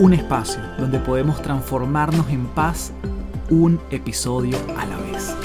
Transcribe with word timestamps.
Un 0.00 0.12
espacio 0.14 0.60
donde 0.78 0.98
podemos 0.98 1.40
transformarnos 1.40 2.28
en 2.30 2.46
paz 2.46 2.90
un 3.50 3.78
episodio 3.90 4.56
a 4.76 4.84
la 4.86 4.96
vez. 4.96 5.36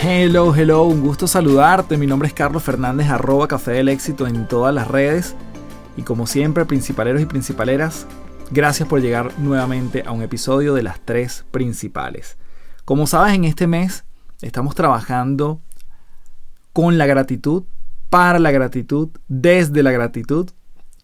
Hello, 0.00 0.52
hello, 0.54 0.82
un 0.84 1.02
gusto 1.02 1.28
saludarte. 1.28 1.96
Mi 1.96 2.08
nombre 2.08 2.26
es 2.26 2.34
Carlos 2.34 2.64
Fernández, 2.64 3.08
arroba 3.08 3.46
Café 3.46 3.72
del 3.72 3.88
Éxito 3.88 4.26
en 4.26 4.48
todas 4.48 4.74
las 4.74 4.88
redes. 4.88 5.36
Y 5.96 6.02
como 6.02 6.26
siempre, 6.26 6.64
principaleros 6.64 7.22
y 7.22 7.26
principaleras, 7.26 8.08
Gracias 8.50 8.88
por 8.88 9.00
llegar 9.00 9.32
nuevamente 9.38 10.04
a 10.06 10.12
un 10.12 10.22
episodio 10.22 10.72
de 10.74 10.84
las 10.84 11.00
tres 11.00 11.44
principales. 11.50 12.38
Como 12.84 13.08
sabes, 13.08 13.34
en 13.34 13.44
este 13.44 13.66
mes 13.66 14.04
estamos 14.42 14.74
trabajando 14.74 15.60
con 16.72 16.98
la 16.98 17.06
gratitud, 17.06 17.64
para 18.10 18.38
la 18.38 18.50
gratitud, 18.50 19.08
desde 19.28 19.82
la 19.82 19.92
gratitud 19.92 20.50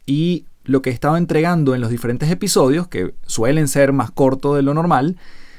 y 0.07 0.47
lo 0.65 0.83
que 0.83 0.91
he 0.91 0.93
estado 0.93 1.17
entregando 1.17 1.75
en 1.75 1.81
los 1.81 1.91
diferentes 1.91 2.31
episodios, 2.31 2.89
que 2.89 3.15
suelen 3.27 3.69
ser 3.69 3.93
más 3.93 4.11
cortos 4.11 4.57
de 4.57 4.63
lo 4.63 4.75
normal, 4.75 5.17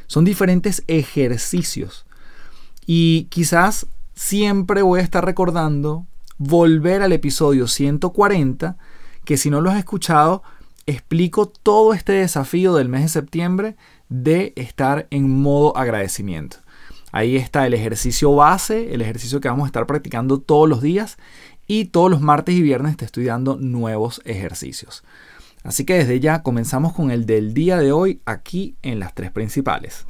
son 0.08 0.26
diferentes 0.26 0.84
ejercicios. 0.88 2.06
Y 2.86 3.26
quizás 3.26 3.88
siempre 4.16 4.82
voy 4.82 5.00
a 5.00 5.04
estar 5.04 5.26
recordando 5.26 6.06
volver 6.38 7.02
al 7.02 7.12
episodio 7.12 7.68
140, 7.68 8.78
que 9.26 9.38
si 9.38 9.50
no 9.50 9.62
lo 9.62 9.72
has 9.72 9.78
escuchado, 9.78 10.44
explico 10.86 11.48
todo 11.48 11.94
este 11.94 12.14
desafío 12.14 12.76
del 12.76 12.90
mes 12.90 13.04
de 13.04 13.10
septiembre 13.10 13.76
de 14.10 14.54
estar 14.56 15.08
en 15.10 15.30
modo 15.30 15.76
agradecimiento. 15.78 16.58
Ahí 17.14 17.36
está 17.36 17.68
el 17.68 17.76
ejercicio 17.76 18.34
base, 18.34 18.92
el 18.92 19.04
ejercicio 19.04 19.40
que 19.40 19.48
vamos 19.48 19.66
a 19.66 19.68
estar 19.68 19.86
practicando 19.86 20.40
todos 20.40 20.68
los 20.68 20.82
días 20.82 21.18
y 21.68 21.86
todos 21.86 22.10
los 22.10 22.22
martes 22.22 22.56
y 22.56 22.64
viernes 22.64 22.98
te 22.98 23.06
estoy 23.06 23.26
dando 23.26 23.56
nuevos 23.56 24.20
ejercicios. 24.26 25.04
Así 25.64 25.86
que 25.86 25.94
desde 25.94 26.20
ya 26.20 26.42
comenzamos 26.42 26.92
con 26.94 27.12
el 27.12 27.28
del 27.28 27.54
día 27.54 27.78
de 27.78 27.92
hoy 27.92 28.20
aquí 28.26 28.78
en 28.82 29.00
las 29.00 29.14
tres 29.14 29.30
principales. 29.30 30.08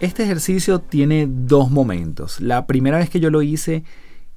Este 0.00 0.24
ejercicio 0.24 0.82
tiene 0.82 1.26
dos 1.26 1.70
momentos. 1.70 2.42
La 2.42 2.66
primera 2.66 2.98
vez 2.98 3.08
que 3.08 3.18
yo 3.18 3.30
lo 3.30 3.40
hice 3.40 3.82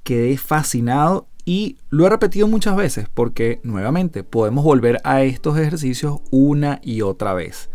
quedé 0.04 0.38
fascinado 0.38 1.28
y 1.44 1.76
lo 1.90 2.08
he 2.08 2.10
repetido 2.10 2.48
muchas 2.48 2.78
veces 2.78 3.10
porque, 3.14 3.60
nuevamente, 3.62 4.24
podemos 4.24 4.64
volver 4.64 5.02
a 5.04 5.24
estos 5.24 5.58
ejercicios 5.58 6.22
una 6.32 6.80
y 6.82 7.02
otra 7.02 7.34
vez. 7.34 7.70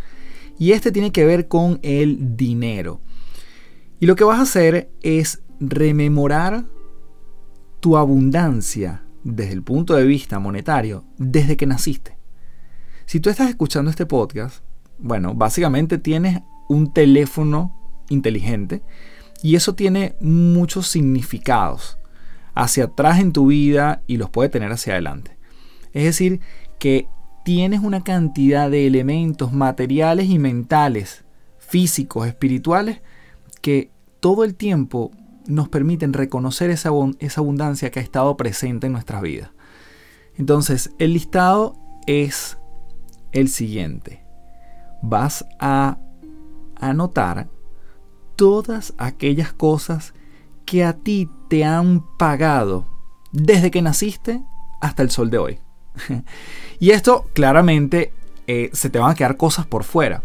Y 0.59 0.73
este 0.73 0.93
tiene 0.93 1.13
que 1.13 1.25
ver 1.25 1.49
con 1.49 1.81
el 1.83 2.37
dinero. 2.37 3.01
Y 4.01 4.07
lo 4.07 4.17
que 4.17 4.25
vas 4.25 4.39
a 4.39 4.43
hacer 4.43 4.91
es 5.03 5.43
rememorar 5.61 6.65
tu 7.81 7.97
abundancia 7.97 9.05
desde 9.25 9.53
el 9.53 9.63
punto 9.63 9.95
de 9.95 10.05
vista 10.05 10.39
monetario 10.39 11.05
desde 11.19 11.57
que 11.57 11.67
naciste. 11.67 12.19
Si 13.07 13.21
tú 13.21 13.31
estás 13.31 13.49
escuchando 13.49 13.91
este 13.91 14.07
podcast, 14.07 14.65
bueno, 14.99 15.35
básicamente 15.35 15.99
tienes 15.99 16.41
un 16.69 16.93
teléfono 16.93 18.03
inteligente 18.09 18.83
y 19.43 19.57
eso 19.57 19.75
tiene 19.75 20.17
muchos 20.21 20.87
significados 20.89 21.99
hacia 22.55 22.85
atrás 22.85 23.21
en 23.21 23.33
tu 23.33 23.49
vida 23.49 24.03
y 24.07 24.17
los 24.17 24.31
puede 24.31 24.49
tener 24.49 24.73
hacia 24.73 24.95
adelante. 24.95 25.37
Es 25.93 26.05
decir, 26.05 26.41
que 26.79 27.09
tienes 27.45 27.81
una 27.81 28.03
cantidad 28.03 28.71
de 28.71 28.87
elementos 28.87 29.53
materiales 29.53 30.29
y 30.29 30.39
mentales, 30.39 31.25
físicos, 31.59 32.27
espirituales, 32.27 33.03
que 33.61 33.91
todo 34.21 34.45
el 34.45 34.55
tiempo 34.55 35.11
nos 35.47 35.69
permiten 35.69 36.15
reconocer 36.15 36.71
esa, 36.71 36.91
esa 37.19 37.41
abundancia 37.41 37.91
que 37.91 38.01
ha 38.01 38.03
estado 38.03 38.37
presente 38.37 38.87
en 38.87 38.95
nuestras 38.95 39.21
vidas. 39.23 39.51
Entonces, 40.37 40.91
el 40.99 41.13
listado 41.13 41.77
es 42.07 42.59
el 43.33 43.49
siguiente. 43.49 44.25
Vas 45.03 45.45
a 45.61 45.99
anotar 46.77 47.49
todas 48.37 48.95
aquellas 48.97 49.53
cosas 49.53 50.15
que 50.65 50.83
a 50.83 50.95
ti 50.95 51.29
te 51.49 51.65
han 51.65 52.05
pagado 52.17 52.87
desde 53.33 53.71
que 53.71 53.83
naciste 53.83 54.43
hasta 54.81 55.03
el 55.03 55.11
sol 55.11 55.31
de 55.31 55.39
hoy. 55.39 55.64
y 56.81 56.91
esto 56.91 57.27
claramente 57.33 58.13
eh, 58.47 58.71
se 58.73 58.91
te 58.91 58.99
van 58.99 59.11
a 59.11 59.15
quedar 59.15 59.37
cosas 59.37 59.67
por 59.67 59.85
fuera, 59.85 60.23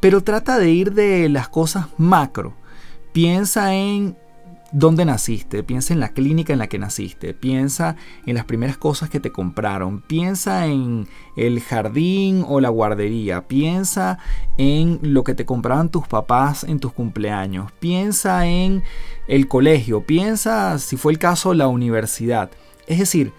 pero 0.00 0.22
trata 0.22 0.58
de 0.58 0.70
ir 0.70 0.92
de 0.92 1.28
las 1.28 1.48
cosas 1.48 1.86
macro. 1.96 2.54
Piensa 3.12 3.74
en 3.74 4.16
dónde 4.72 5.04
naciste, 5.04 5.62
piensa 5.62 5.92
en 5.92 6.00
la 6.00 6.08
clínica 6.08 6.52
en 6.52 6.58
la 6.58 6.66
que 6.66 6.78
naciste, 6.78 7.34
piensa 7.34 7.96
en 8.26 8.34
las 8.34 8.46
primeras 8.46 8.78
cosas 8.78 9.10
que 9.10 9.20
te 9.20 9.30
compraron, 9.30 10.00
piensa 10.00 10.66
en 10.66 11.06
el 11.36 11.60
jardín 11.60 12.44
o 12.48 12.60
la 12.60 12.70
guardería, 12.70 13.46
piensa 13.46 14.18
en 14.56 14.98
lo 15.02 15.24
que 15.24 15.34
te 15.34 15.44
compraban 15.44 15.90
tus 15.90 16.08
papás 16.08 16.64
en 16.64 16.80
tus 16.80 16.92
cumpleaños, 16.92 17.70
piensa 17.72 18.46
en 18.46 18.82
el 19.28 19.46
colegio, 19.46 20.04
piensa 20.04 20.78
si 20.78 20.96
fue 20.96 21.12
el 21.12 21.18
caso 21.18 21.54
la 21.54 21.68
universidad. 21.68 22.50
Es 22.86 22.98
decir, 22.98 23.32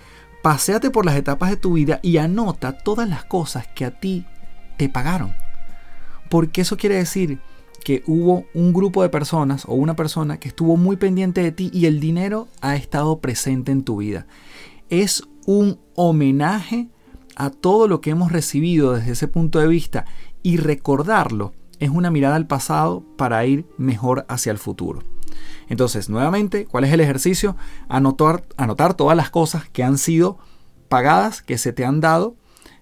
paséate 0.44 0.92
por 0.92 1.06
las 1.06 1.16
etapas 1.16 1.50
de 1.50 1.58
tu 1.58 1.74
vida 1.74 2.00
y 2.04 2.18
anota 2.18 2.78
todas 2.78 3.10
las 3.10 3.24
cosas 3.24 3.66
que 3.74 3.86
a 3.86 4.00
ti 4.00 4.26
te 4.78 4.90
pagaron. 4.90 5.34
Porque 6.30 6.62
eso 6.62 6.78
quiere 6.78 6.96
decir 6.96 7.40
que 7.84 8.04
hubo 8.06 8.46
un 8.54 8.74
grupo 8.74 9.02
de 9.02 9.10
personas 9.10 9.64
o 9.66 9.74
una 9.74 9.96
persona 9.96 10.40
que 10.40 10.50
estuvo 10.50 10.76
muy 10.78 10.98
pendiente 10.98 11.42
de 11.42 11.54
ti 11.54 11.72
y 11.74 11.86
el 11.86 12.02
dinero 12.02 12.50
ha 12.62 12.76
estado 12.76 13.20
presente 13.20 13.72
en 13.72 13.84
tu 13.84 13.98
vida. 13.98 14.28
Es 14.90 15.24
un 15.46 15.80
homenaje 15.96 16.90
a 17.38 17.50
todo 17.50 17.88
lo 17.88 18.02
que 18.02 18.10
hemos 18.10 18.32
recibido 18.32 18.94
desde 18.94 19.14
ese 19.14 19.30
punto 19.30 19.60
de 19.60 19.68
vista 19.68 20.06
y 20.44 20.58
recordarlo 20.58 21.54
es 21.80 21.90
una 21.90 22.12
mirada 22.12 22.36
al 22.36 22.48
pasado 22.48 23.04
para 23.18 23.46
ir 23.46 23.66
mejor 23.78 24.26
hacia 24.28 24.52
el 24.52 24.58
futuro. 24.58 25.04
Entonces, 25.70 26.10
nuevamente, 26.10 26.66
¿cuál 26.66 26.84
es 26.84 26.94
el 26.94 27.02
ejercicio? 27.02 27.56
Anotar, 27.90 28.44
anotar 28.58 28.94
todas 28.94 29.18
las 29.18 29.30
cosas 29.30 29.70
que 29.70 29.84
han 29.84 29.98
sido 29.98 30.38
pagadas, 30.90 31.42
que 31.42 31.58
se 31.58 31.74
te 31.74 31.86
han 31.86 32.02
dado 32.02 32.36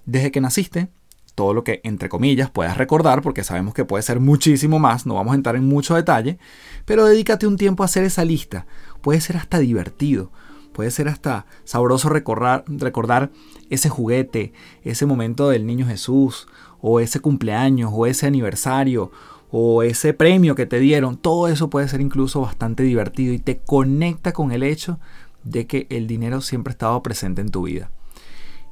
desde 0.06 0.32
que 0.32 0.42
naciste 0.42 0.90
todo 1.36 1.54
lo 1.54 1.64
que, 1.64 1.82
entre 1.84 2.10
comillas, 2.10 2.50
puedas 2.50 2.78
recordar, 2.78 3.22
porque 3.22 3.44
sabemos 3.44 3.74
que 3.74 3.86
puede 3.86 4.04
ser 4.04 4.20
muchísimo 4.20 4.80
más, 4.80 5.06
no 5.06 5.16
vamos 5.16 5.32
a 5.32 5.36
entrar 5.36 5.56
en 5.56 5.68
mucho 5.68 5.96
detalle, 5.96 6.38
pero 6.86 7.06
dedícate 7.06 7.48
un 7.48 7.58
tiempo 7.58 7.84
a 7.84 7.86
hacer 7.86 8.04
esa 8.04 8.26
lista. 8.26 8.66
Puede 9.02 9.22
ser 9.22 9.38
hasta 9.38 9.60
divertido, 9.60 10.32
puede 10.74 10.92
ser 10.92 11.08
hasta 11.08 11.46
sabroso 11.64 12.10
recordar, 12.10 12.64
recordar 12.68 13.32
ese 13.70 13.90
juguete, 13.90 14.54
ese 14.84 15.06
momento 15.06 15.50
del 15.50 15.66
niño 15.66 15.88
Jesús, 15.88 16.48
o 16.82 17.00
ese 17.00 17.20
cumpleaños, 17.20 17.92
o 17.94 18.06
ese 18.06 18.28
aniversario, 18.28 19.12
o 19.52 19.84
ese 19.84 20.14
premio 20.14 20.56
que 20.56 20.66
te 20.66 20.80
dieron. 20.80 21.18
Todo 21.18 21.48
eso 21.48 21.70
puede 21.70 21.88
ser 21.88 22.02
incluso 22.02 22.42
bastante 22.42 22.84
divertido 22.84 23.34
y 23.34 23.40
te 23.40 23.58
conecta 23.58 24.32
con 24.32 24.52
el 24.52 24.64
hecho 24.64 25.00
de 25.44 25.68
que 25.68 25.88
el 25.90 26.08
dinero 26.08 26.42
siempre 26.42 26.72
ha 26.72 26.74
estado 26.74 27.04
presente 27.04 27.42
en 27.42 27.50
tu 27.50 27.64
vida. 27.64 27.92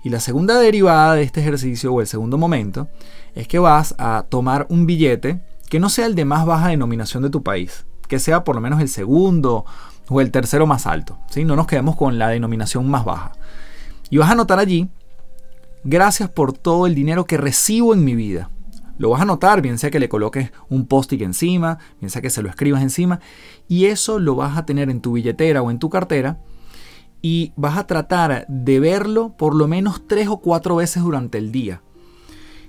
Y 0.03 0.09
la 0.09 0.21
segunda 0.21 0.57
derivada 0.59 1.15
de 1.15 1.23
este 1.23 1.41
ejercicio 1.41 1.93
o 1.93 1.99
el 1.99 2.07
segundo 2.07 2.37
momento 2.37 2.87
es 3.35 3.47
que 3.47 3.59
vas 3.59 3.95
a 3.97 4.25
tomar 4.29 4.65
un 4.69 4.85
billete 4.85 5.41
que 5.69 5.79
no 5.79 5.89
sea 5.89 6.05
el 6.05 6.15
de 6.15 6.25
más 6.25 6.45
baja 6.45 6.69
denominación 6.69 7.21
de 7.23 7.29
tu 7.29 7.43
país, 7.43 7.85
que 8.07 8.19
sea 8.19 8.43
por 8.43 8.55
lo 8.55 8.61
menos 8.61 8.79
el 8.79 8.87
segundo 8.87 9.65
o 10.07 10.21
el 10.21 10.31
tercero 10.31 10.65
más 10.65 10.87
alto. 10.87 11.17
¿sí? 11.29 11.43
No 11.43 11.57
nos 11.57 11.67
quedemos 11.67 11.97
con 11.97 12.17
la 12.17 12.29
denominación 12.29 12.89
más 12.89 13.03
baja. 13.03 13.33
Y 14.09 14.17
vas 14.17 14.29
a 14.29 14.33
anotar 14.33 14.57
allí, 14.57 14.89
gracias 15.83 16.29
por 16.29 16.53
todo 16.53 16.87
el 16.87 16.95
dinero 16.95 17.25
que 17.25 17.37
recibo 17.37 17.93
en 17.93 18.05
mi 18.05 18.15
vida. 18.15 18.49
Lo 18.99 19.09
vas 19.09 19.21
a 19.21 19.23
anotar, 19.23 19.61
bien 19.61 19.79
sea 19.79 19.89
que 19.89 19.99
le 19.99 20.09
coloques 20.09 20.51
un 20.69 20.85
post-it 20.85 21.21
encima, 21.21 21.79
bien 21.99 22.11
sea 22.11 22.21
que 22.21 22.29
se 22.29 22.43
lo 22.43 22.49
escribas 22.49 22.83
encima, 22.83 23.21
y 23.67 23.85
eso 23.85 24.19
lo 24.19 24.35
vas 24.35 24.57
a 24.57 24.65
tener 24.65 24.89
en 24.91 24.99
tu 24.99 25.13
billetera 25.13 25.63
o 25.63 25.71
en 25.71 25.79
tu 25.79 25.89
cartera 25.89 26.41
y 27.21 27.53
vas 27.55 27.77
a 27.77 27.87
tratar 27.87 28.45
de 28.49 28.79
verlo 28.79 29.35
por 29.37 29.55
lo 29.55 29.67
menos 29.67 30.05
tres 30.05 30.27
o 30.27 30.37
cuatro 30.41 30.75
veces 30.75 31.01
durante 31.01 31.37
el 31.37 31.51
día. 31.51 31.81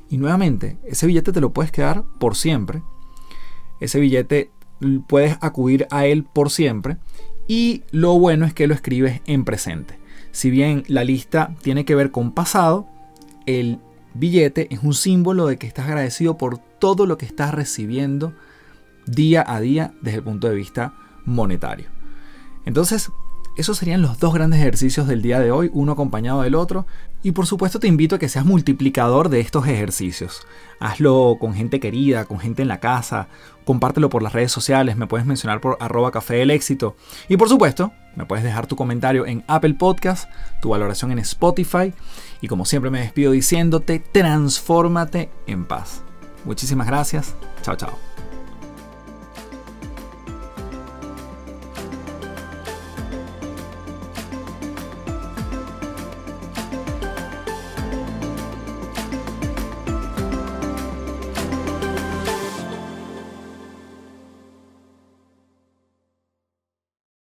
Y 0.09 0.19
nuevamente, 0.19 0.79
ese 0.85 1.07
billete 1.07 1.33
te 1.33 1.41
lo 1.41 1.53
puedes 1.53 1.73
quedar 1.73 2.05
por 2.19 2.37
siempre. 2.37 2.83
Ese 3.81 3.99
billete 3.99 4.53
puedes 5.09 5.37
acudir 5.41 5.89
a 5.91 6.07
él 6.07 6.25
por 6.25 6.51
siempre. 6.51 6.97
Y 7.49 7.83
lo 7.91 8.19
bueno 8.19 8.47
es 8.47 8.55
que 8.55 8.67
lo 8.67 8.75
escribes 8.75 9.21
en 9.27 9.45
presente. 9.45 9.99
Si 10.31 10.51
bien 10.51 10.85
la 10.87 11.03
lista 11.03 11.55
tiene 11.63 11.85
que 11.85 11.97
ver 11.97 12.13
con 12.13 12.33
pasado, 12.33 12.89
el 13.47 13.79
billete 14.15 14.73
es 14.73 14.83
un 14.83 14.95
símbolo 14.95 15.47
de 15.47 15.57
que 15.57 15.67
estás 15.67 15.87
agradecido 15.87 16.37
por 16.37 16.59
todo 16.59 17.07
lo 17.07 17.19
que 17.19 17.27
estás 17.27 17.53
recibiendo 17.53 18.33
día 19.07 19.45
a 19.47 19.61
día 19.61 19.93
desde 20.01 20.19
el 20.19 20.25
punto 20.25 20.49
de 20.49 20.55
vista 20.55 20.95
monetario. 21.25 21.87
Entonces, 22.65 23.11
esos 23.57 23.79
serían 23.79 24.03
los 24.03 24.19
dos 24.19 24.33
grandes 24.33 24.61
ejercicios 24.61 25.07
del 25.07 25.23
día 25.23 25.39
de 25.39 25.51
hoy, 25.51 25.71
uno 25.73 25.93
acompañado 25.93 26.43
del 26.43 26.55
otro. 26.55 26.87
Y 27.23 27.33
por 27.33 27.47
supuesto 27.47 27.79
te 27.81 27.89
invito 27.89 28.17
a 28.17 28.19
que 28.19 28.29
seas 28.29 28.47
multiplicador 28.47 29.29
de 29.29 29.41
estos 29.41 29.67
ejercicios. 29.67 30.47
Hazlo 30.79 31.37
con 31.39 31.55
gente 31.55 31.81
querida, 31.81 32.25
con 32.25 32.39
gente 32.39 32.63
en 32.63 32.69
la 32.69 32.81
casa, 32.81 33.29
compártelo 33.65 34.09
por 34.09 34.23
las 34.23 34.33
redes 34.33 34.53
sociales, 34.53 34.97
me 34.97 35.07
puedes 35.07 35.27
mencionar 35.27 35.61
por 35.61 35.77
arroba 35.81 36.11
café 36.11 36.35
del 36.37 36.51
éxito. 36.51 36.97
Y 37.29 37.37
por 37.37 37.49
supuesto, 37.49 37.93
me 38.17 38.25
puedes 38.25 38.45
dejar 38.45 38.67
tu 38.67 38.77
comentario 38.77 39.27
en 39.27 39.45
Apple 39.47 39.75
Podcast, 39.75 40.31
tu 40.63 40.71
valoración 40.71 41.13
en 41.13 41.19
Spotify. 41.19 41.93
Y 42.41 42.49
como 42.49 42.65
siempre 42.65 42.91
me 42.91 43.01
despido 43.01 43.33
diciéndote, 43.33 43.99
transfórmate 43.99 45.31
en 45.47 45.67
paz. 45.67 46.03
Muchísimas 46.45 46.87
gracias. 46.87 47.35
Chao, 47.63 47.77
chao. 47.77 48.10